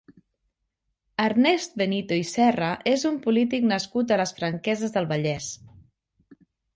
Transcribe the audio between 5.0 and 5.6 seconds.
Vallès.